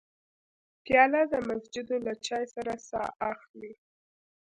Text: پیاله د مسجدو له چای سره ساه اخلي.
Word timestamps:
پیاله 0.83 1.21
د 1.31 1.33
مسجدو 1.47 1.95
له 2.05 2.13
چای 2.25 2.45
سره 2.55 2.73
ساه 2.89 3.09
اخلي. 3.31 3.71